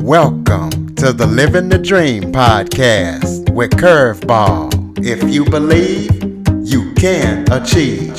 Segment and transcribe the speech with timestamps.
[0.00, 5.04] Welcome to the Living the Dream podcast with Curveball.
[5.04, 6.12] If you believe,
[6.66, 8.14] you can achieve.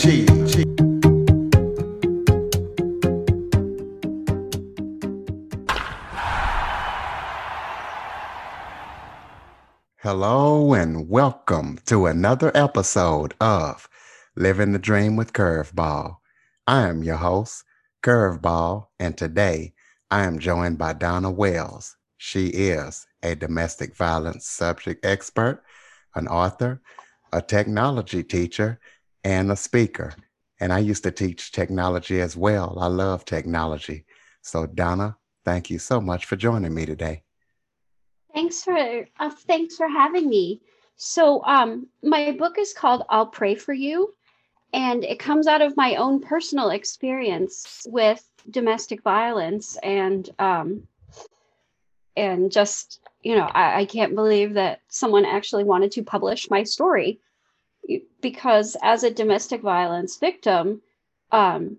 [9.98, 13.88] Hello and welcome to another episode of
[14.36, 16.18] Living the Dream with Curveball.
[16.66, 17.64] I am your host,
[18.04, 19.74] Curveball, and today
[20.10, 21.98] I am joined by Donna Wells.
[22.18, 25.64] She is a domestic violence subject expert,
[26.16, 26.82] an author,
[27.34, 28.80] a technology teacher,
[29.26, 30.14] and a speaker.
[30.62, 32.78] And I used to teach technology as well.
[32.80, 34.06] I love technology.
[34.42, 37.24] So, Donna, thank you so much for joining me today.
[38.34, 40.62] Thanks for uh, thanks for having me.
[40.96, 44.14] So, um, my book is called "I'll Pray for You,"
[44.74, 50.88] and it comes out of my own personal experience with domestic violence and um,
[52.16, 56.64] and just you know I, I can't believe that someone actually wanted to publish my
[56.64, 57.20] story.
[58.22, 60.82] Because as a domestic violence victim
[61.32, 61.78] um,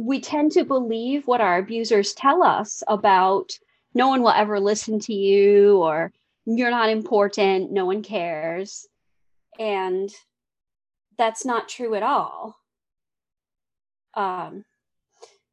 [0.00, 3.58] we tend to believe what our abusers tell us about
[3.94, 6.12] no one will ever listen to you or
[6.46, 8.86] you're not important no one cares.
[9.58, 10.10] And
[11.18, 12.56] that's not true at all.
[14.14, 14.64] Um,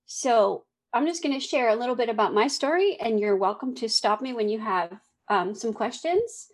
[0.08, 0.64] so
[0.94, 3.90] I'm just going to share a little bit about my story, and you're welcome to
[3.90, 6.48] stop me when you have um, some questions.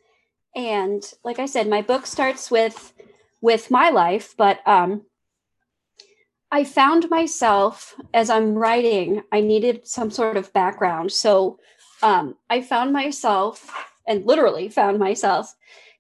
[0.56, 2.94] And like I said, my book starts with
[3.42, 5.04] with my life, but um,
[6.52, 11.12] I found myself as I'm writing, I needed some sort of background.
[11.12, 11.60] So
[12.02, 13.70] um, I found myself,
[14.08, 15.54] and literally found myself,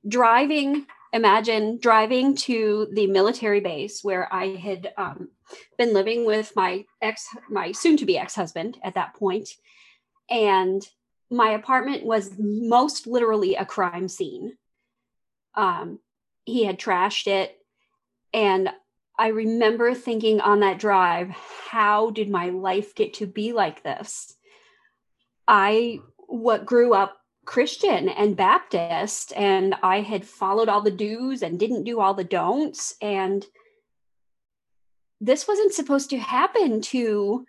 [0.07, 0.87] driving.
[1.11, 5.29] Imagine driving to the military base where I had um,
[5.77, 9.49] been living with my ex, my soon to be ex husband at that point,
[10.29, 10.87] and
[11.29, 14.57] my apartment was most literally a crime scene.
[15.55, 15.99] Um,
[16.45, 17.57] he had trashed it,
[18.33, 18.69] and
[19.17, 24.35] I remember thinking on that drive, how did my life get to be like this?
[25.47, 31.59] I what grew up Christian and Baptist, and I had followed all the do's and
[31.59, 32.95] didn't do all the don'ts.
[33.01, 33.45] And
[35.23, 37.45] this wasn't supposed to happen to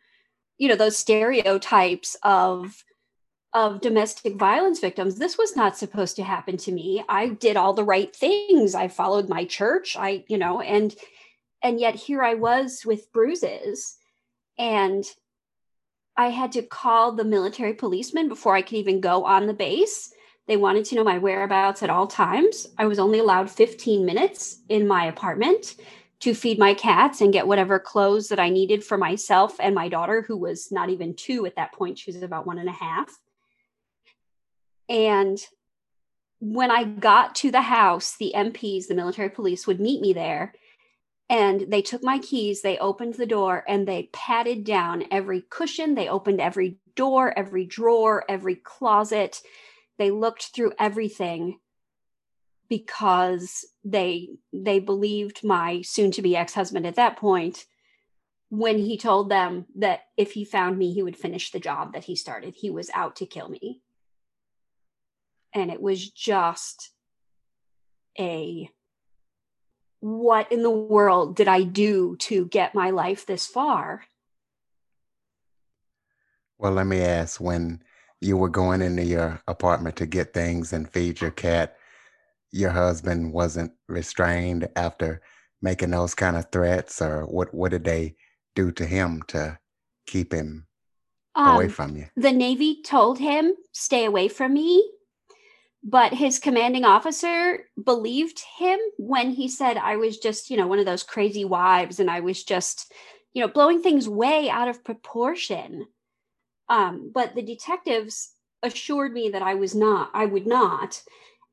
[0.59, 2.85] you know those stereotypes of
[3.53, 5.17] of domestic violence victims.
[5.17, 7.05] This was not supposed to happen to me.
[7.09, 8.75] I did all the right things.
[8.75, 9.97] I followed my church.
[9.99, 10.95] I you know and
[11.63, 13.97] and yet here i was with bruises.
[14.57, 15.05] And
[16.17, 20.13] i had to call the military policeman before i could even go on the base.
[20.47, 22.69] They wanted to know my whereabouts at all times.
[22.79, 25.75] I was only allowed 15 minutes in my apartment
[26.25, 29.91] to feed my cats and get whatever clothes that I needed for myself and my
[29.91, 31.99] daughter, who was not even two at that point.
[31.99, 33.11] She was about one and a half.
[34.89, 35.39] And
[36.41, 40.55] when I got to the house, the MPs, the military police, would meet me there.
[41.29, 45.95] And they took my keys, they opened the door, and they patted down every cushion.
[45.95, 49.43] They opened every door, every drawer, every closet.
[49.99, 51.59] They looked through everything
[52.69, 57.67] because they they believed my soon to be ex-husband at that point
[58.49, 62.05] when he told them that if he found me he would finish the job that
[62.05, 62.55] he started.
[62.57, 63.81] He was out to kill me.
[65.53, 66.91] And it was just
[68.19, 68.69] a
[70.01, 74.05] what in the world did i do to get my life this far?
[76.59, 77.83] Well let me ask when
[78.21, 81.77] you were going into your apartment to get things and feed your cat
[82.55, 85.21] your husband wasn't restrained after
[85.61, 88.15] making those kind of threats or what what did they
[88.55, 89.59] do to him to
[90.07, 90.67] keep him
[91.35, 92.07] um, away from you?
[92.17, 94.89] the navy told him stay away from me
[95.83, 100.79] but his commanding officer believed him when he said i was just you know one
[100.79, 102.93] of those crazy wives and i was just
[103.33, 105.87] you know blowing things way out of proportion.
[106.69, 108.31] Um, but the detectives
[108.63, 111.03] assured me that i was not i would not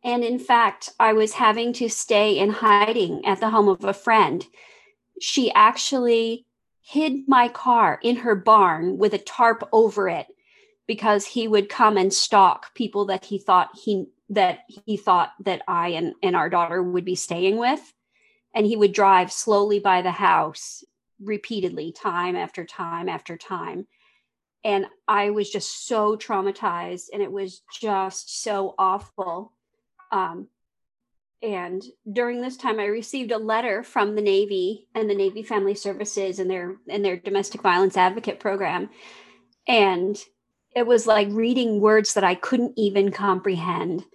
[0.03, 3.93] and in fact, I was having to stay in hiding at the home of a
[3.93, 4.45] friend.
[5.19, 6.45] She actually
[6.81, 10.27] hid my car in her barn with a tarp over it
[10.87, 15.61] because he would come and stalk people that he thought he that he thought that
[15.67, 17.93] I and, and our daughter would be staying with.
[18.55, 20.83] And he would drive slowly by the house
[21.21, 23.87] repeatedly, time after time after time.
[24.63, 29.53] And I was just so traumatized and it was just so awful
[30.11, 30.47] um,
[31.41, 35.73] and during this time, I received a letter from the Navy and the Navy Family
[35.73, 38.89] Services and their and their domestic violence advocate program,
[39.67, 40.17] and
[40.75, 44.05] it was like reading words that I couldn't even comprehend.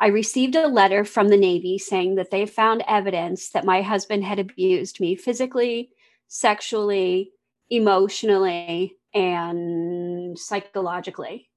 [0.00, 4.24] I received a letter from the Navy saying that they found evidence that my husband
[4.24, 5.90] had abused me physically,
[6.26, 7.32] sexually,
[7.68, 11.49] emotionally, and psychologically.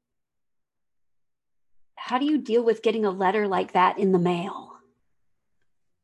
[2.13, 4.73] How do you deal with getting a letter like that in the mail?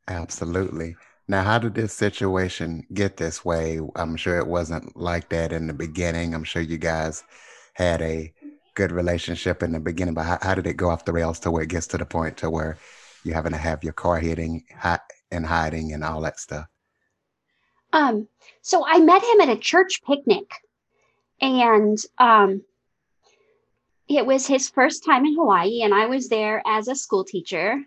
[0.07, 0.95] Absolutely.
[1.27, 3.79] Now, how did this situation get this way?
[3.95, 6.33] I'm sure it wasn't like that in the beginning.
[6.33, 7.23] I'm sure you guys
[7.73, 8.33] had a
[8.73, 11.51] good relationship in the beginning, but how, how, did it go off the rails to
[11.51, 12.79] where it gets to the point to where
[13.23, 14.63] you're having to have your car hitting
[15.29, 16.65] and hiding and all that stuff?
[17.94, 18.27] Um,
[18.63, 20.50] so I met him at a church picnic,
[21.39, 22.63] and um,
[24.09, 27.81] it was his first time in Hawaii, and I was there as a school teacher.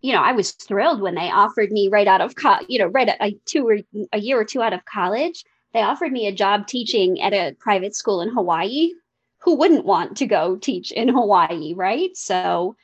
[0.00, 2.86] You know, I was thrilled when they offered me right out of co- you know
[2.86, 3.78] right at a two or
[4.12, 5.44] a year or two out of college.
[5.74, 8.92] They offered me a job teaching at a private school in Hawaii
[9.40, 12.16] who wouldn't want to go teach in Hawaii, right?
[12.16, 12.76] So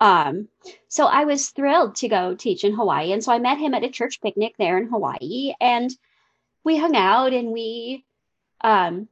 [0.00, 0.48] um
[0.88, 3.84] so I was thrilled to go teach in Hawaii and so I met him at
[3.84, 5.90] a church picnic there in Hawaii and
[6.64, 8.04] we hung out and we
[8.62, 9.08] um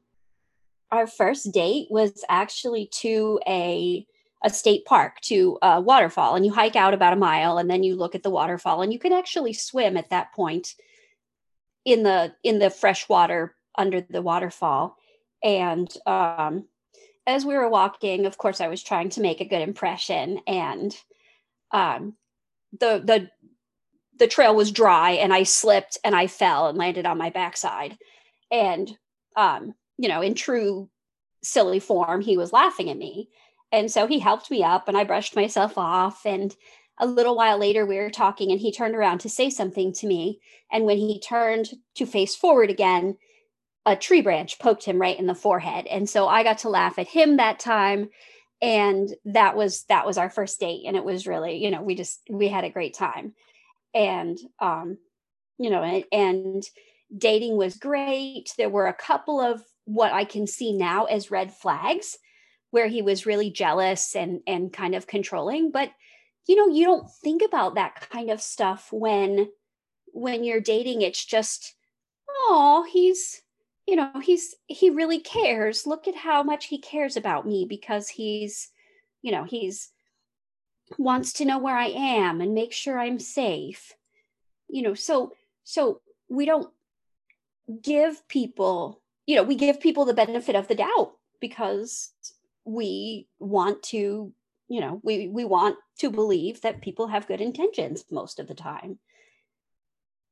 [0.94, 4.06] our first date was actually to a
[4.42, 7.82] a state park to a waterfall and you hike out about a mile and then
[7.82, 10.74] you look at the waterfall and you can actually swim at that point
[11.86, 14.96] in the in the fresh water under the waterfall.
[15.42, 16.66] And um
[17.26, 20.94] as we were walking, of course, I was trying to make a good impression, and
[21.70, 22.16] um,
[22.72, 23.30] the the
[24.18, 27.96] the trail was dry, and I slipped and I fell and landed on my backside,
[28.50, 28.90] and
[29.36, 30.88] um, you know, in true
[31.42, 33.28] silly form, he was laughing at me,
[33.72, 36.54] and so he helped me up, and I brushed myself off, and
[36.98, 40.06] a little while later we were talking, and he turned around to say something to
[40.06, 43.16] me, and when he turned to face forward again
[43.86, 45.86] a tree branch poked him right in the forehead.
[45.86, 48.08] And so i got to laugh at him that time.
[48.62, 50.84] And that was that was our first date.
[50.86, 53.34] And it was really you know we just we had a great time.
[53.94, 54.98] And um
[55.58, 56.62] you know and, and
[57.16, 58.52] dating was great.
[58.56, 62.18] There were a couple of what i can see now as red flags
[62.74, 65.70] where he was really jealous and and kind of controlling.
[65.70, 65.92] But
[66.48, 69.48] you know you don't think about that kind of stuff when
[70.06, 71.02] when you're dating.
[71.02, 71.76] It's just
[72.28, 73.42] oh he's
[73.86, 75.86] you know he's he really cares.
[75.86, 78.70] Look at how much he cares about me because he's
[79.22, 79.92] you know he's
[80.98, 83.94] wants to know where i am and make sure i'm safe.
[84.68, 85.32] You know so
[85.62, 86.72] so we don't
[87.80, 92.12] give people you know we give people the benefit of the doubt because
[92.64, 94.32] we want to
[94.68, 98.54] you know we we want to believe that people have good intentions most of the
[98.54, 98.98] time.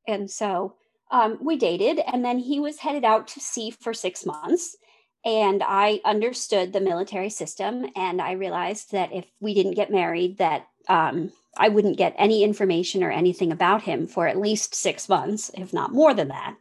[0.05, 0.75] And so
[1.11, 4.75] um, we dated and then he was headed out to sea for six months
[5.23, 10.37] and i understood the military system and i realized that if we didn't get married
[10.39, 15.07] that um, i wouldn't get any information or anything about him for at least six
[15.07, 16.55] months if not more than that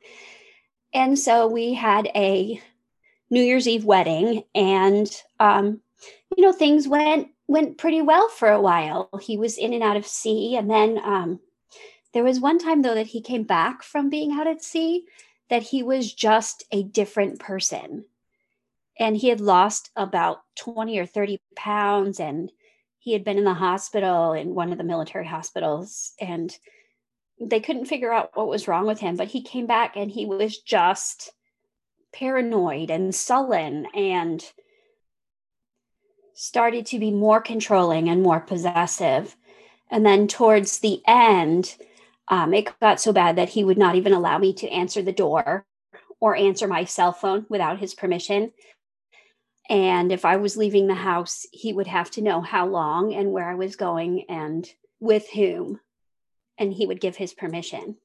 [0.92, 2.60] and so we had a
[3.30, 5.10] new year's eve wedding and
[5.40, 5.80] um,
[6.36, 9.10] you know things went went pretty well for a while.
[9.20, 10.56] He was in and out of sea.
[10.56, 11.40] And then um,
[12.14, 15.04] there was one time, though, that he came back from being out at sea
[15.50, 18.06] that he was just a different person.
[18.98, 22.50] And he had lost about 20 or 30 pounds and
[22.98, 26.12] he had been in the hospital in one of the military hospitals.
[26.20, 26.56] And
[27.48, 30.26] they couldn't figure out what was wrong with him but he came back and he
[30.26, 31.32] was just
[32.12, 34.52] paranoid and sullen and
[36.34, 39.36] started to be more controlling and more possessive
[39.90, 41.76] and then towards the end
[42.28, 45.12] um, it got so bad that he would not even allow me to answer the
[45.12, 45.66] door
[46.20, 48.52] or answer my cell phone without his permission.
[49.68, 53.32] And if I was leaving the house, he would have to know how long and
[53.32, 54.68] where I was going and
[55.00, 55.80] with whom.
[56.58, 57.96] And he would give his permission.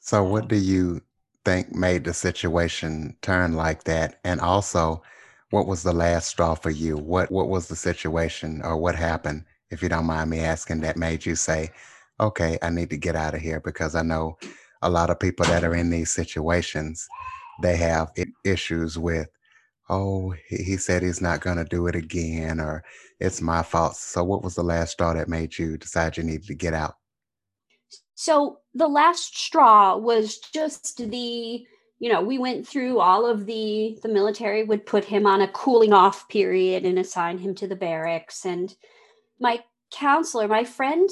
[0.00, 1.02] So, what do you
[1.44, 4.20] think made the situation turn like that?
[4.24, 5.02] And also,
[5.50, 6.96] what was the last straw for you?
[6.96, 10.96] What What was the situation, or what happened, if you don't mind me asking, that
[10.96, 11.70] made you say,
[12.20, 14.38] okay, I need to get out of here because I know
[14.82, 17.08] a lot of people that are in these situations,
[17.62, 18.12] they have
[18.44, 19.28] issues with,
[19.88, 22.84] oh, he said he's not going to do it again, or
[23.20, 23.96] it's my fault.
[23.96, 26.94] So, what was the last straw that made you decide you needed to get out?
[28.14, 31.66] So, the last straw was just the
[31.98, 35.48] you know we went through all of the the military would put him on a
[35.48, 38.74] cooling off period and assign him to the barracks and
[39.38, 39.62] my
[39.92, 41.10] counselor my friend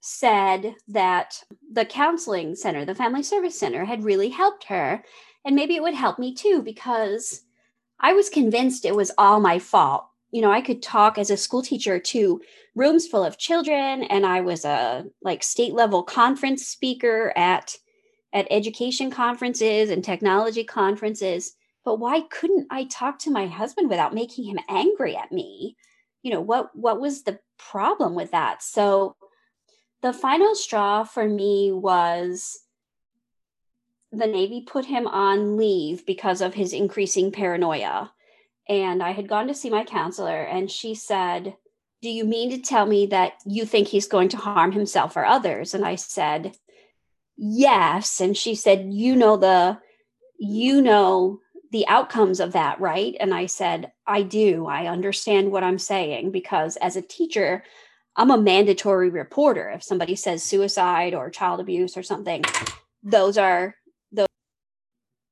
[0.00, 1.42] said that
[1.72, 5.04] the counseling center, the family service center, had really helped her.
[5.44, 7.42] And maybe it would help me too, because
[8.00, 10.06] I was convinced it was all my fault.
[10.30, 12.40] You know, I could talk as a school teacher to
[12.74, 17.76] rooms full of children and I was a like state level conference speaker at
[18.32, 21.54] at education conferences and technology conferences.
[21.84, 25.76] But why couldn't I talk to my husband without making him angry at me?
[26.22, 28.62] You know, what what was the problem with that?
[28.62, 29.16] So
[30.02, 32.60] the final straw for me was
[34.12, 38.12] the Navy put him on leave because of his increasing paranoia.
[38.68, 41.56] And I had gone to see my counselor, and she said,
[42.02, 45.24] Do you mean to tell me that you think he's going to harm himself or
[45.24, 45.74] others?
[45.74, 46.56] And I said,
[47.36, 48.20] Yes.
[48.20, 49.78] And she said, You know the,
[50.38, 51.40] you know,
[51.72, 53.16] the outcomes of that, right?
[53.20, 54.66] And I said, I do.
[54.66, 57.62] I understand what I'm saying because as a teacher,
[58.16, 59.70] I'm a mandatory reporter.
[59.70, 62.44] If somebody says suicide or child abuse or something,
[63.02, 63.76] those are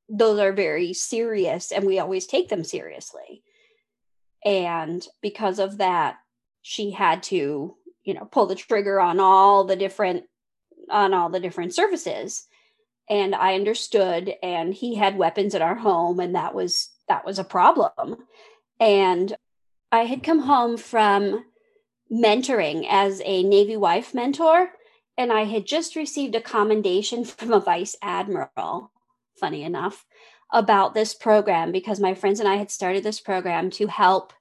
[0.08, 3.42] those are very serious and we always take them seriously.
[4.44, 6.16] And because of that,
[6.62, 10.24] she had to, you know, pull the trigger on all the different
[10.90, 12.46] on all the different services.
[13.10, 17.38] And I understood and he had weapons in our home and that was that was
[17.38, 18.16] a problem.
[18.80, 19.36] And
[19.90, 21.44] I had come home from
[22.10, 24.70] mentoring as a Navy wife mentor
[25.18, 28.92] and I had just received a commendation from a vice admiral
[29.38, 30.04] funny enough,
[30.52, 34.32] about this program because my friends and I had started this program to help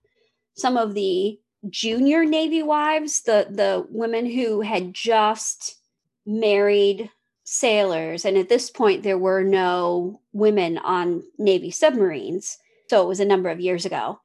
[0.56, 1.40] some of the
[1.70, 5.78] junior Navy wives, the the women who had just
[6.26, 7.10] married
[7.44, 8.26] sailors.
[8.26, 12.58] And at this point, there were no women on Navy submarines.
[12.90, 14.20] So it was a number of years ago.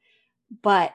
[0.62, 0.94] But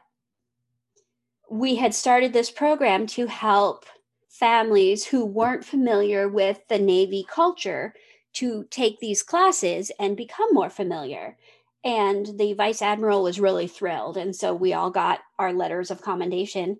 [1.50, 3.86] we had started this program to help
[4.30, 7.94] families who weren't familiar with the Navy culture
[8.38, 11.38] to take these classes and become more familiar.
[11.84, 14.18] And the vice admiral was really thrilled.
[14.18, 16.78] And so we all got our letters of commendation.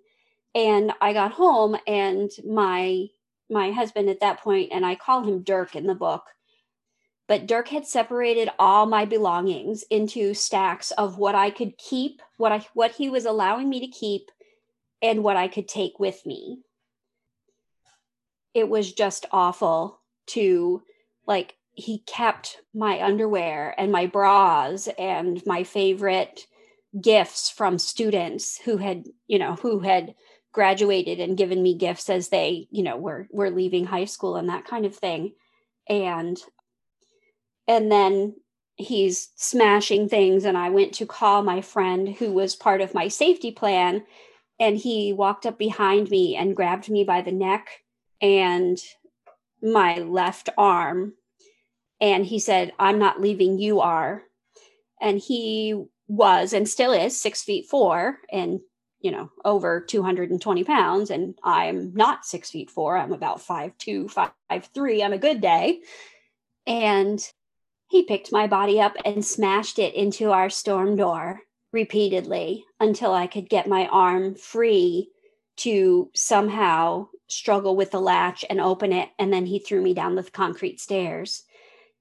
[0.54, 3.08] And I got home and my
[3.50, 6.24] my husband at that point, and I call him Dirk in the book,
[7.26, 12.52] but Dirk had separated all my belongings into stacks of what I could keep, what
[12.52, 14.30] I what he was allowing me to keep,
[15.00, 16.60] and what I could take with me.
[18.54, 20.82] It was just awful to
[21.28, 26.46] like he kept my underwear and my bras and my favorite
[27.00, 30.14] gifts from students who had you know who had
[30.52, 34.48] graduated and given me gifts as they you know were were leaving high school and
[34.48, 35.34] that kind of thing.
[35.88, 36.36] And
[37.68, 38.34] and then
[38.76, 43.08] he's smashing things and i went to call my friend who was part of my
[43.08, 44.04] safety plan
[44.60, 47.68] and he walked up behind me and grabbed me by the neck
[48.22, 48.78] and
[49.62, 51.14] my left arm
[52.00, 54.22] and he said, I'm not leaving, you are.
[55.00, 58.60] And he was and still is six feet four and,
[59.00, 61.10] you know, over 220 pounds.
[61.10, 62.96] And I'm not six feet four.
[62.96, 64.32] I'm about five two, five
[64.74, 65.80] three on a good day.
[66.66, 67.20] And
[67.88, 71.40] he picked my body up and smashed it into our storm door
[71.72, 75.10] repeatedly until I could get my arm free
[75.58, 79.10] to somehow struggle with the latch and open it.
[79.18, 81.44] And then he threw me down the concrete stairs.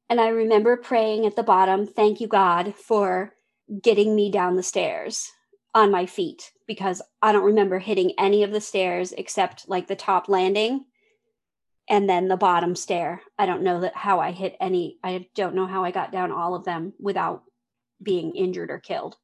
[0.10, 3.34] And I remember praying at the bottom, thank you, God, for
[3.81, 5.29] getting me down the stairs
[5.75, 9.96] on my feet because I don't remember hitting any of the stairs except like the
[9.96, 10.86] top landing
[11.89, 13.22] and then the bottom stair.
[13.38, 16.31] I don't know that how I hit any I don't know how I got down
[16.31, 17.43] all of them without
[18.01, 19.17] being injured or killed.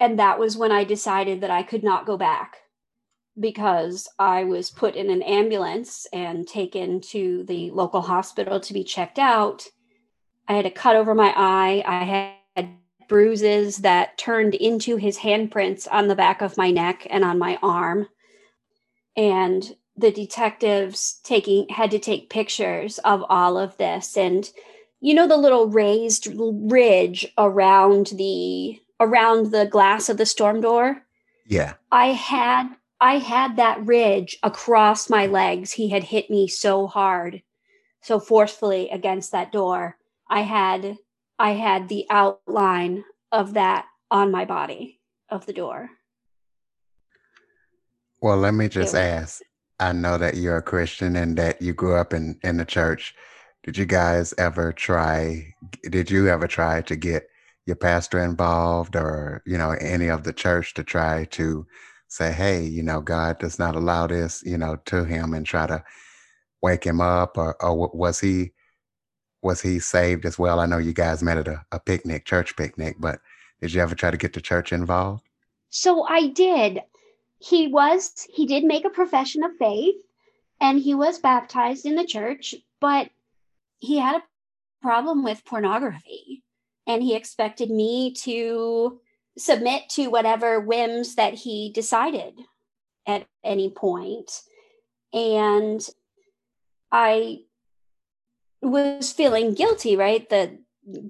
[0.00, 2.58] And that was when I decided that I could not go back
[3.38, 8.84] because I was put in an ambulance and taken to the local hospital to be
[8.84, 9.66] checked out.
[10.46, 11.82] I had a cut over my eye.
[11.86, 12.04] I
[12.56, 12.68] had
[13.08, 17.58] bruises that turned into his handprints on the back of my neck and on my
[17.62, 18.08] arm.
[19.16, 24.50] And the detectives taking had to take pictures of all of this and
[25.00, 31.02] you know the little raised ridge around the around the glass of the storm door
[31.46, 32.68] yeah i had
[33.04, 35.72] I had that ridge across my legs.
[35.72, 37.42] He had hit me so hard,
[38.00, 39.98] so forcefully against that door.
[40.30, 40.96] I had
[41.38, 45.90] I had the outline of that on my body of the door.
[48.22, 49.42] Well, let me just ask.
[49.78, 53.14] I know that you're a Christian and that you grew up in in the church.
[53.64, 57.28] Did you guys ever try did you ever try to get
[57.66, 61.66] your pastor involved or, you know, any of the church to try to
[62.14, 65.66] say, hey, you know, God does not allow this, you know, to him and try
[65.66, 65.82] to
[66.62, 68.52] wake him up or, or was he
[69.42, 70.60] was he saved as well?
[70.60, 73.20] I know you guys met at a, a picnic, church picnic, but
[73.60, 75.24] Did you ever try to get the church involved?
[75.70, 76.80] So I did.
[77.38, 79.96] He was, he did make a profession of faith
[80.60, 83.10] and he was baptized in the church, but
[83.78, 84.24] he had a
[84.82, 86.42] problem with pornography
[86.86, 89.00] and he expected me to
[89.36, 92.34] submit to whatever whims that he decided
[93.06, 94.42] at any point.
[95.12, 95.86] And
[96.90, 97.40] I
[98.62, 100.28] was feeling guilty, right?
[100.30, 100.52] That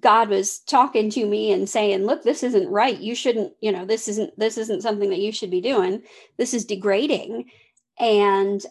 [0.01, 2.99] God was talking to me and saying, "Look, this isn't right.
[2.99, 6.03] You shouldn't, you know, this isn't this isn't something that you should be doing.
[6.37, 7.51] This is degrading."
[7.99, 8.65] And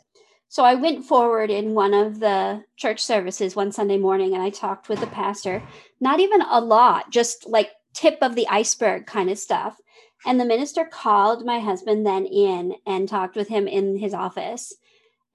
[0.48, 4.50] so I went forward in one of the church services one Sunday morning and I
[4.50, 5.64] talked with the pastor,
[6.00, 9.78] not even a lot, just like tip of the iceberg kind of stuff.
[10.26, 14.74] And the minister called my husband then in and talked with him in his office.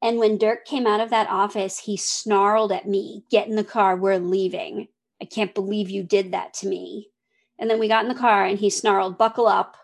[0.01, 3.65] And when Dirk came out of that office, he snarled at me, Get in the
[3.65, 4.89] car, we're leaving.
[5.21, 7.11] I can't believe you did that to me.
[7.59, 9.77] And then we got in the car and he snarled, Buckle up.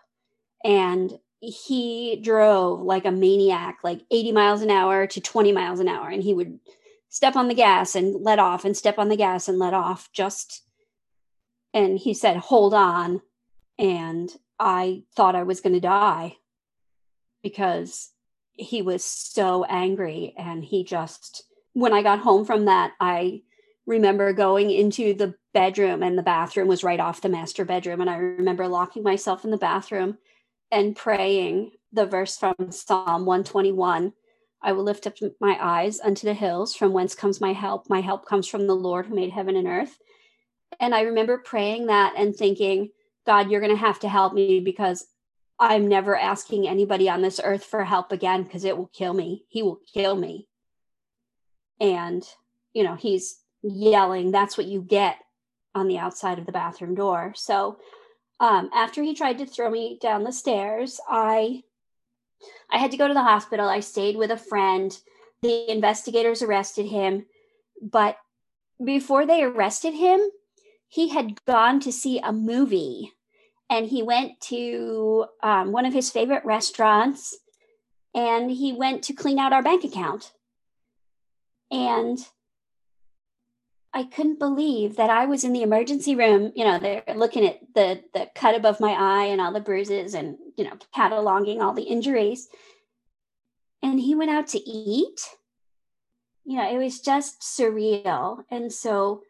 [0.63, 5.89] And he drove like a maniac, like 80 miles an hour to 20 miles an
[5.89, 6.09] hour.
[6.09, 6.59] And he would
[7.09, 10.09] step on the gas and let off and step on the gas and let off
[10.13, 10.63] just.
[11.75, 13.21] And he said, Hold on.
[13.77, 16.37] And I thought I was going to die
[17.43, 18.11] because
[18.53, 20.33] he was so angry.
[20.37, 23.41] And he just when I got home from that I
[23.85, 27.99] remember going into the bedroom and the bathroom was right off the master bedroom.
[27.99, 30.17] And I remember locking myself in the bathroom
[30.71, 34.13] and praying the verse from Psalm 121
[34.61, 36.73] I will lift up my eyes unto the hills.
[36.73, 37.87] From whence comes my help?
[37.87, 39.99] My help comes from the Lord who made heaven and earth
[40.79, 42.89] and I remember praying that and thinking
[43.25, 45.07] God, you're going to have to help me because
[45.59, 49.45] I'm never asking anybody on this earth for help again because it will kill me.
[49.47, 50.47] He will kill me.
[51.79, 52.23] And,
[52.73, 55.17] you know, he's yelling, that's what you get
[55.73, 57.33] on the outside of the bathroom door.
[57.35, 57.79] So,
[58.39, 61.63] um, after he tried to throw me down the stairs, I
[62.69, 63.67] I had to go to the hospital.
[63.67, 64.97] I stayed with a friend.
[65.41, 67.25] The investigators arrested him,
[67.81, 68.17] but
[68.83, 70.19] before they arrested him,
[70.87, 73.13] he had gone to see a movie
[73.69, 77.35] and he went to um, one of his favorite restaurants
[78.13, 80.31] and he went to clean out our bank account.
[81.71, 82.19] And
[83.93, 86.51] I couldn't believe that I was in the emergency room.
[86.55, 90.13] You know, they're looking at the the cut above my eye and all the bruises,
[90.13, 92.47] and you know, cataloging all the injuries.
[93.81, 95.21] And he went out to eat.
[96.43, 98.43] You know, it was just surreal.
[98.51, 99.23] And so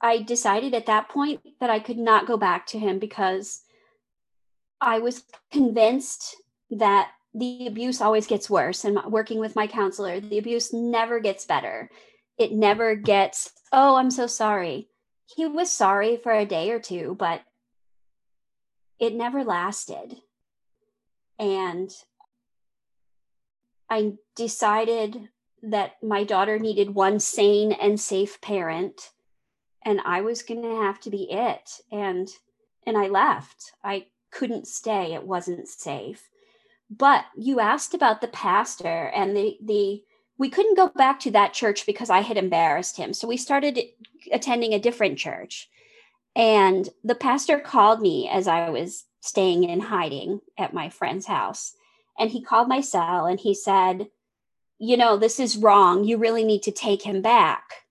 [0.00, 3.62] I decided at that point that I could not go back to him because
[4.80, 6.36] I was convinced
[6.70, 8.84] that the abuse always gets worse.
[8.84, 11.90] And working with my counselor, the abuse never gets better.
[12.38, 14.88] It never gets, oh, I'm so sorry.
[15.36, 17.42] He was sorry for a day or two, but
[18.98, 20.16] it never lasted.
[21.38, 21.90] And
[23.88, 25.28] I decided
[25.62, 29.10] that my daughter needed one sane and safe parent
[29.84, 31.80] and I was going to have to be it.
[31.90, 32.28] And
[32.86, 33.72] and I left.
[33.84, 35.12] I couldn't stay.
[35.12, 36.28] It wasn't safe.
[36.90, 40.02] But you asked about the pastor and the the
[40.38, 43.12] we couldn't go back to that church because I had embarrassed him.
[43.12, 43.78] So we started
[44.32, 45.68] attending a different church.
[46.34, 51.74] And the pastor called me as I was staying in hiding at my friend's house.
[52.18, 54.08] And he called my cell and he said,
[54.78, 56.04] You know, this is wrong.
[56.04, 57.84] You really need to take him back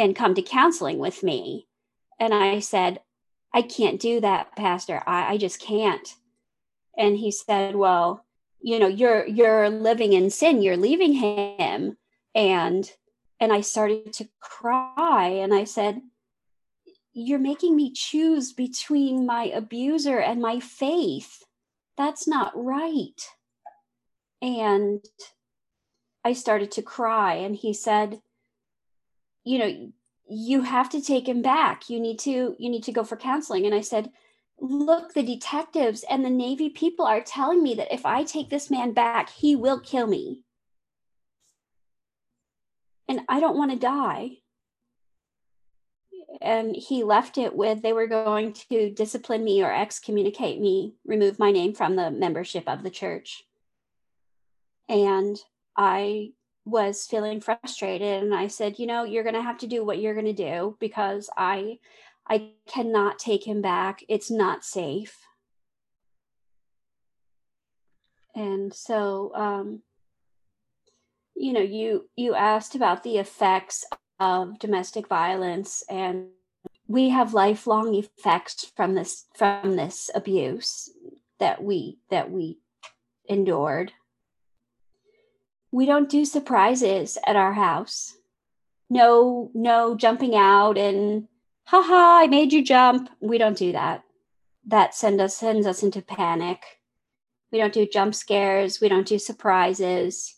[0.00, 1.66] and come to counseling with me.
[2.18, 3.00] And I said,
[3.52, 5.02] I can't do that, Pastor.
[5.06, 6.14] I, I just can't.
[6.96, 8.24] And he said, Well,
[8.60, 11.96] you know, you're you're living in sin, you're leaving him.
[12.34, 12.90] And
[13.40, 16.02] and I started to cry and I said,
[17.12, 21.42] You're making me choose between my abuser and my faith.
[21.96, 23.20] That's not right.
[24.42, 25.04] And
[26.24, 28.20] I started to cry and he said,
[29.44, 29.92] you know
[30.32, 31.90] you have to take him back.
[31.90, 33.66] You need to you need to go for counseling.
[33.66, 34.10] And i said
[34.62, 38.70] look the detectives and the navy people are telling me that if i take this
[38.70, 40.42] man back he will kill me.
[43.08, 44.36] And i don't want to die.
[46.40, 51.38] And he left it with they were going to discipline me or excommunicate me remove
[51.38, 53.44] my name from the membership of the church.
[54.88, 55.36] And
[55.76, 56.32] i
[56.64, 59.98] was feeling frustrated and I said, "You know, you're going to have to do what
[59.98, 61.78] you're going to do because I
[62.28, 64.04] I cannot take him back.
[64.08, 65.26] It's not safe."
[68.34, 69.82] And so um
[71.34, 73.84] you know, you you asked about the effects
[74.18, 76.28] of domestic violence and
[76.86, 80.90] we have lifelong effects from this from this abuse
[81.38, 82.58] that we that we
[83.26, 83.92] endured
[85.72, 88.16] we don't do surprises at our house.
[88.88, 91.28] No no jumping out and
[91.64, 93.08] haha i made you jump.
[93.20, 94.02] We don't do that.
[94.66, 96.62] That send us sends us into panic.
[97.52, 98.80] We don't do jump scares.
[98.80, 100.36] We don't do surprises.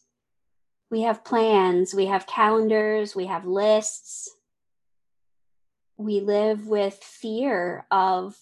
[0.90, 1.95] We have plans.
[1.95, 3.16] We have calendars.
[3.16, 4.31] We have lists.
[5.97, 8.37] We live with fear of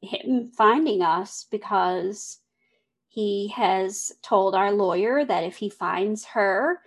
[0.00, 2.38] him finding us because
[3.14, 6.80] he has told our lawyer that if he finds her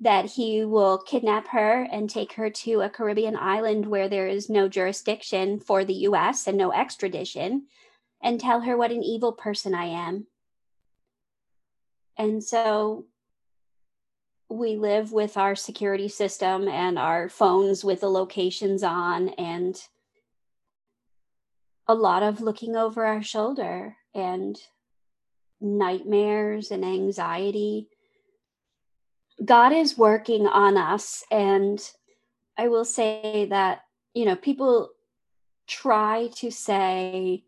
[0.00, 4.48] that he will kidnap her and take her to a Caribbean island where there is
[4.48, 7.66] no jurisdiction for the US and no extradition
[8.22, 10.26] and tell her what an evil person I am.
[12.16, 13.04] And so
[14.48, 19.78] we live with our security system and our phones with the locations on and
[21.86, 24.58] a lot of looking over our shoulder and
[25.60, 27.88] nightmares and anxiety.
[29.44, 31.24] God is working on us.
[31.30, 31.80] And
[32.56, 33.82] I will say that,
[34.14, 34.90] you know, people
[35.66, 37.44] try to say,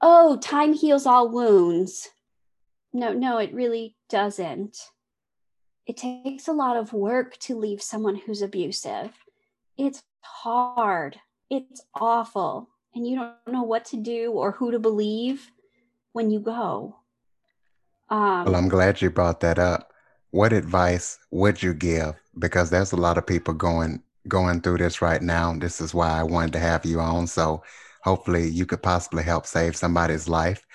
[0.00, 2.08] oh, time heals all wounds.
[2.92, 4.78] No, no, it really doesn't
[5.86, 9.12] it takes a lot of work to leave someone who's abusive.
[9.78, 15.50] It's hard, it's awful, and you don't know what to do or who to believe
[16.12, 16.96] when you go.
[18.08, 19.92] Um, well, I'm glad you brought that up.
[20.30, 22.14] What advice would you give?
[22.38, 25.54] Because there's a lot of people going going through this right now.
[25.56, 27.26] This is why I wanted to have you on.
[27.26, 27.62] So
[28.02, 30.66] hopefully you could possibly help save somebody's life.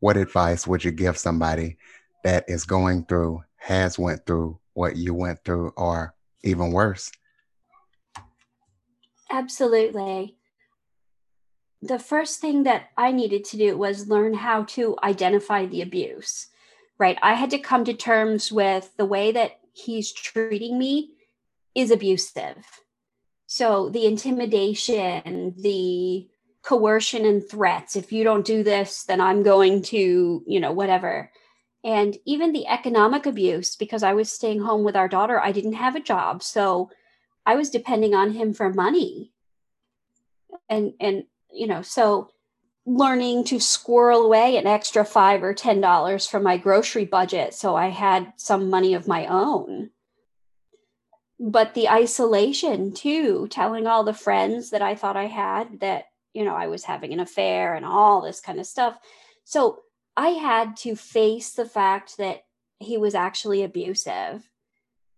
[0.00, 1.76] What advice would you give somebody
[2.22, 7.12] that is going through has went through what you went through or even worse
[9.30, 10.36] absolutely
[11.80, 16.48] the first thing that i needed to do was learn how to identify the abuse
[17.02, 17.18] right?
[17.20, 21.10] I had to come to terms with the way that he's treating me
[21.74, 22.64] is abusive.
[23.48, 26.28] So the intimidation the
[26.62, 31.32] coercion and threats if you don't do this then i'm going to you know whatever.
[31.84, 35.82] And even the economic abuse because i was staying home with our daughter i didn't
[35.84, 36.40] have a job.
[36.44, 36.88] So
[37.44, 39.32] i was depending on him for money.
[40.68, 42.30] And and you know so
[42.84, 47.76] learning to squirrel away an extra five or ten dollars from my grocery budget so
[47.76, 49.90] i had some money of my own.
[51.38, 56.44] But the isolation too telling all the friends that i thought i had that you
[56.44, 58.98] know i was having an affair and all this kind of stuff.
[59.44, 59.82] So
[60.16, 62.44] I had to face the fact that
[62.78, 64.48] he was actually abusive.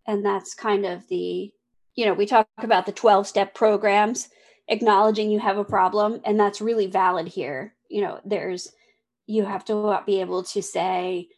[0.06, 1.52] And that's kind of the,
[1.94, 4.28] you know, we talk about the 12 step programs,
[4.68, 6.20] acknowledging you have a problem.
[6.24, 7.74] And that's really valid here.
[7.88, 8.72] You know, there's,
[9.26, 11.28] you have to be able to say,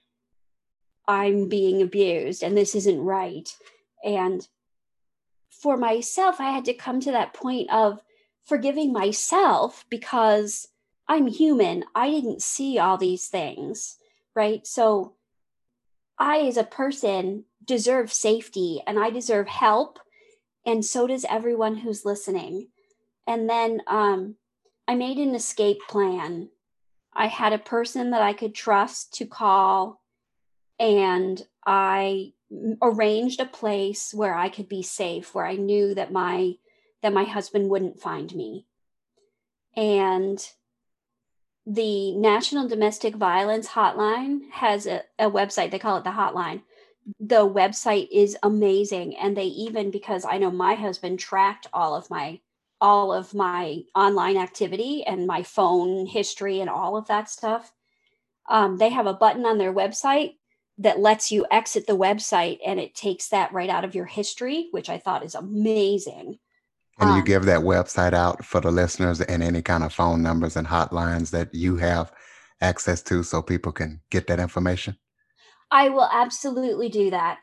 [1.09, 3.55] I'm being abused and this isn't right.
[4.05, 4.47] And
[5.51, 8.01] for myself, I had to come to that point of
[8.45, 10.69] forgiving myself because
[11.09, 11.85] I'm human.
[11.95, 13.97] I didn't see all these things,
[14.35, 14.67] right?
[14.67, 15.15] So
[16.19, 19.99] I, as a person, deserve safety and I deserve help.
[20.65, 22.69] And so does everyone who's listening.
[23.27, 24.37] And then um,
[24.87, 26.49] I made an escape plan.
[27.13, 30.03] I had a person that I could trust to call,
[30.79, 32.33] and I
[32.83, 36.55] arranged a place where I could be safe, where I knew that my
[37.03, 38.67] that my husband wouldn't find me.
[39.77, 40.45] And
[41.67, 45.71] the National Domestic Violence Hotline has a, a, website.
[45.71, 46.63] They call it the hotline.
[47.21, 49.17] The website is amazing.
[49.17, 52.41] And they even, because I know my husband tracked all of my
[52.81, 57.73] all of my online activity and my phone history and all of that stuff.
[58.49, 60.35] Um, they have a button on their website
[60.79, 64.69] that lets you exit the website and it takes that right out of your history,
[64.73, 66.39] which I thought is amazing.
[66.99, 70.23] And um, you give that website out for the listeners and any kind of phone
[70.23, 72.13] numbers and hotlines that you have
[72.61, 74.97] access to so people can get that information?
[75.71, 77.39] I will absolutely do that.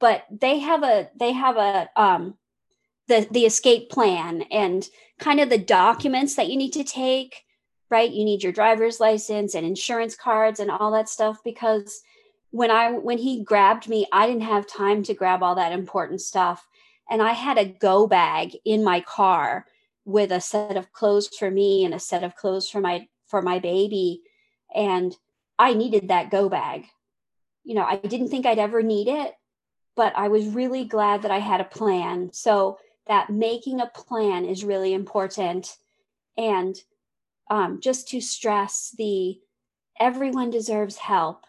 [0.00, 2.34] But they have a they have a um
[3.08, 7.42] the the escape plan and kind of the documents that you need to take,
[7.90, 8.10] right?
[8.10, 12.02] You need your driver's license and insurance cards and all that stuff because
[12.50, 16.20] when I when he grabbed me, I didn't have time to grab all that important
[16.20, 16.66] stuff
[17.10, 19.66] and I had a go bag in my car
[20.04, 23.42] with a set of clothes for me and a set of clothes for my for
[23.42, 24.22] my baby
[24.74, 25.16] and
[25.58, 26.86] I needed that go bag.
[27.64, 29.34] You know, I didn't think I'd ever need it,
[29.96, 32.30] but I was really glad that I had a plan.
[32.32, 35.76] So that making a plan is really important
[36.36, 36.76] and
[37.50, 39.38] um, just to stress the
[39.98, 41.44] everyone deserves help.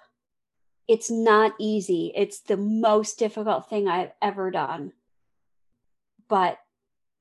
[0.87, 2.11] It's not easy.
[2.15, 4.93] It's the most difficult thing I've ever done.
[6.27, 6.57] But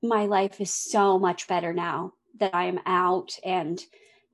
[0.01, 3.83] my life is so much better now that I am out and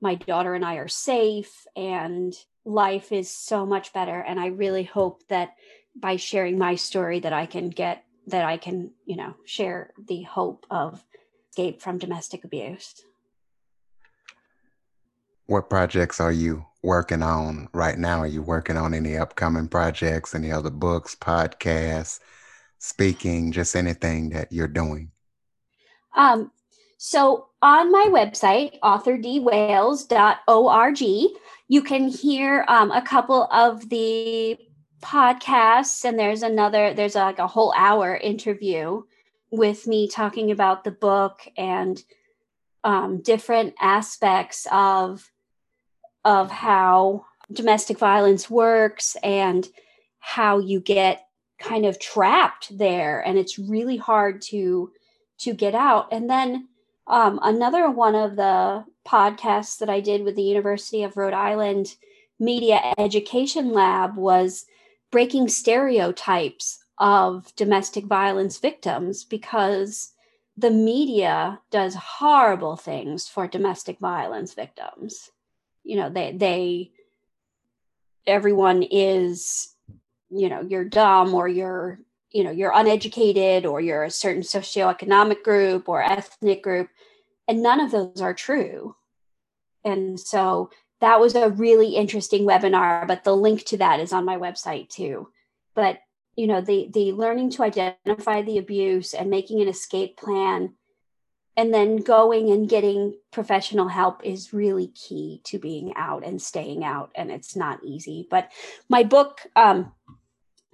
[0.00, 4.84] my daughter and I are safe and life is so much better and I really
[4.84, 5.54] hope that
[5.94, 10.22] by sharing my story that I can get that I can, you know, share the
[10.22, 11.04] hope of
[11.50, 13.02] escape from domestic abuse.
[15.46, 18.20] What projects are you working on right now?
[18.20, 22.20] Are you working on any upcoming projects, any other books, podcasts,
[22.78, 25.12] speaking, just anything that you're doing?
[26.16, 26.50] Um,
[26.98, 31.00] so on my website, authordwayles.org,
[31.68, 34.58] you can hear um, a couple of the
[35.02, 39.02] podcasts, and there's another, there's like a whole hour interview
[39.50, 42.02] with me talking about the book and
[42.84, 45.30] um, different aspects of
[46.24, 49.68] of how domestic violence works and
[50.18, 51.26] how you get
[51.58, 54.90] kind of trapped there and it's really hard to
[55.38, 56.08] to get out.
[56.12, 56.68] And then
[57.06, 61.94] um, another one of the podcasts that i did with the university of rhode island
[62.40, 64.66] media education lab was
[65.16, 70.12] breaking stereotypes of domestic violence victims because
[70.58, 75.30] the media does horrible things for domestic violence victims.
[75.84, 76.90] You know they they
[78.26, 79.74] everyone is
[80.28, 81.98] you know you're dumb or you're
[82.30, 86.90] you know you're uneducated or you're a certain socioeconomic group or ethnic group
[87.48, 88.94] and none of those are true.
[89.82, 90.68] And so
[91.00, 94.88] that was a really interesting webinar but the link to that is on my website
[94.88, 95.28] too.
[95.74, 95.98] But
[96.36, 100.74] you know the the learning to identify the abuse and making an escape plan
[101.58, 106.84] and then going and getting professional help is really key to being out and staying
[106.84, 108.26] out and it's not easy.
[108.30, 108.50] But
[108.88, 109.92] my book um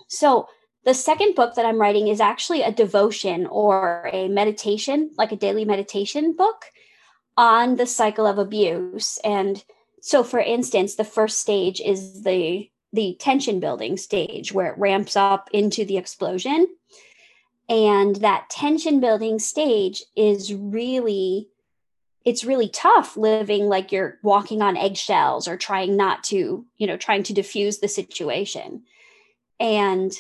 [0.09, 0.49] so
[0.85, 5.37] the second book that i'm writing is actually a devotion or a meditation like a
[5.37, 6.65] daily meditation book
[7.37, 9.19] on the cycle of abuse.
[9.25, 9.63] And
[10.03, 15.17] so for instance the first stage is the the tension building stage where it ramps
[15.17, 16.67] up into the explosion.
[17.69, 21.49] And that tension building stage is really
[22.25, 26.97] it's really tough living like you're walking on eggshells or trying not to you know
[26.97, 28.83] trying to diffuse the situation.
[29.59, 30.12] And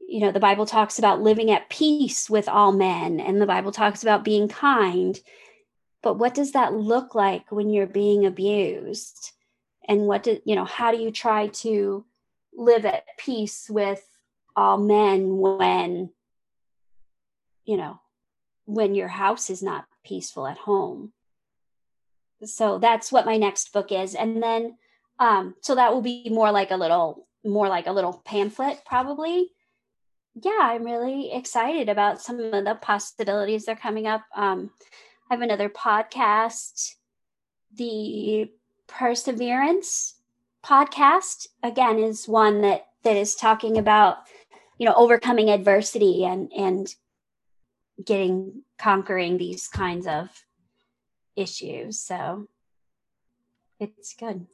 [0.00, 3.70] you know the bible talks about living at peace with all men and the bible
[3.70, 5.20] talks about being kind
[6.08, 9.32] but what does that look like when you're being abused?
[9.86, 12.06] And what do you know how do you try to
[12.56, 14.08] live at peace with
[14.56, 16.08] all men when
[17.66, 18.00] you know
[18.64, 21.12] when your house is not peaceful at home?
[22.42, 24.14] So that's what my next book is.
[24.14, 24.78] And then
[25.18, 29.50] um so that will be more like a little more like a little pamphlet probably.
[30.40, 34.22] Yeah i'm really excited about some of the possibilities that are coming up.
[34.34, 34.70] Um
[35.30, 36.94] i have another podcast
[37.74, 38.50] the
[38.86, 40.14] perseverance
[40.64, 41.48] podcast.
[41.62, 44.18] Again is one that that is talking about
[44.78, 46.94] you know overcoming adversity and and
[48.04, 50.28] getting conquering these kinds of
[51.36, 52.00] issues.
[52.00, 52.48] So
[53.80, 54.46] it's good.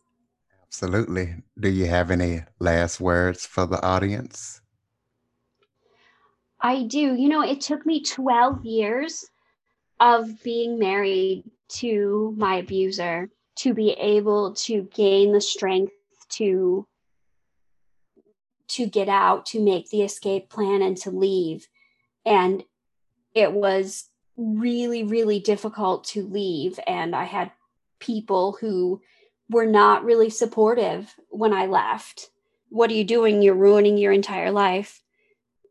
[0.69, 1.37] Absolutely.
[1.59, 4.61] Do you have any last words for the audience?
[6.61, 7.15] I do.
[7.15, 9.27] You know it took me 12 years
[10.01, 15.93] of being married to my abuser to be able to gain the strength
[16.29, 16.87] to
[18.67, 21.69] to get out, to make the escape plan, and to leave.
[22.25, 22.65] And
[23.35, 26.81] it was really, really difficult to leave.
[26.87, 27.53] And I had
[28.01, 29.01] people who
[29.49, 32.31] were not really supportive when I left.
[32.71, 33.43] What are you doing?
[33.43, 35.04] You're ruining your entire life.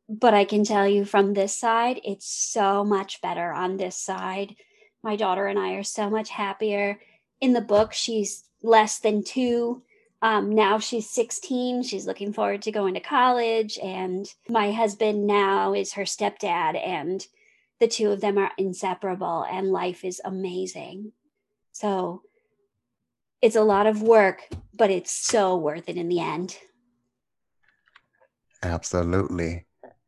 [0.09, 4.55] But I can tell you from this side, it's so much better on this side.
[5.01, 6.99] My daughter and I are so much happier.
[7.41, 9.83] In the book, she's less than two
[10.23, 11.83] um, now she's 16.
[11.83, 13.77] She's looking forward to going to college.
[13.77, 16.81] And my husband now is her stepdad.
[16.81, 17.27] And
[17.81, 19.45] the two of them are inseparable.
[19.51, 21.11] And life is amazing.
[21.73, 22.21] So
[23.41, 26.57] it's a lot of work, but it's so worth it in the end.
[28.63, 29.65] Absolutely.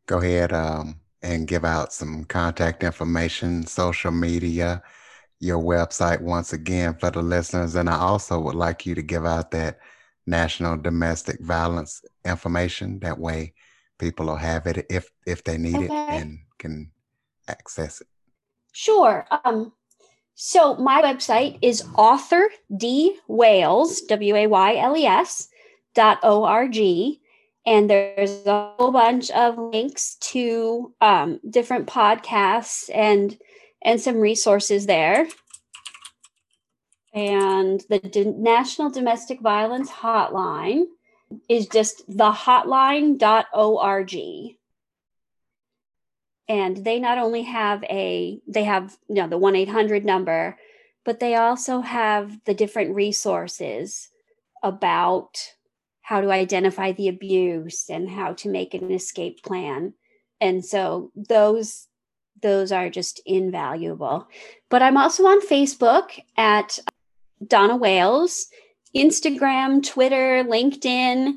[0.08, 4.84] Go ahead um, and give out some contact information, social media,
[5.40, 7.76] your website once again for the listeners.
[7.76, 9.80] And I also would like you to give out that
[10.26, 13.00] national domestic violence information.
[13.00, 13.54] That way,
[13.98, 15.86] people will have it if if they need okay.
[15.86, 16.92] it and can
[17.48, 18.08] access it.
[18.72, 19.26] Sure.
[19.44, 19.74] Um,
[20.36, 25.48] So my website is author d wayles w a y l e s
[25.96, 27.22] dot o r g,
[27.66, 33.38] and there's a whole bunch of links to um, different podcasts and
[33.84, 35.28] and some resources there.
[37.14, 40.86] And the D- National Domestic Violence Hotline
[41.48, 44.16] is just thehotline.org
[46.48, 50.58] and they not only have a they have you know the 1-800 number
[51.04, 54.10] but they also have the different resources
[54.64, 55.55] about
[56.06, 59.94] how to identify the abuse and how to make an escape plan
[60.40, 61.88] and so those
[62.42, 64.28] those are just invaluable
[64.70, 66.78] but i'm also on facebook at
[67.46, 68.46] donna wayles
[68.96, 71.36] instagram twitter linkedin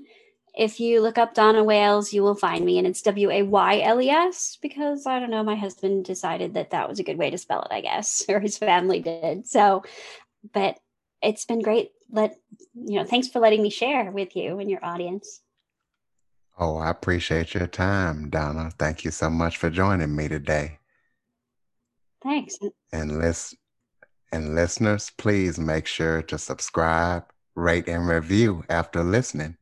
[0.59, 3.81] if you look up Donna Wayles, you will find me, and it's W A Y
[3.81, 7.16] L E S because I don't know, my husband decided that that was a good
[7.16, 9.46] way to spell it, I guess, or his family did.
[9.46, 9.85] So,
[10.52, 10.76] but
[11.22, 11.92] it's been great.
[12.10, 12.38] Let
[12.74, 15.42] you know, thanks for letting me share with you and your audience.
[16.58, 18.72] Oh, I appreciate your time, Donna.
[18.78, 20.78] Thank you so much for joining me today.
[22.22, 22.58] Thanks.
[22.92, 23.56] And list
[24.32, 29.56] and listeners, please make sure to subscribe, rate, and review after listening.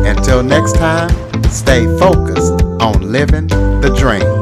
[0.05, 1.09] Until next time,
[1.49, 4.34] stay focused on living the dream.